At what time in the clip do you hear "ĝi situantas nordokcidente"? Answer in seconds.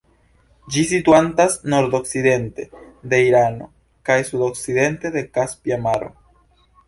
0.75-2.65